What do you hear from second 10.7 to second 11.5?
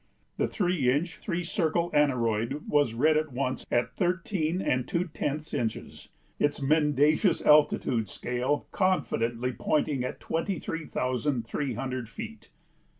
thousand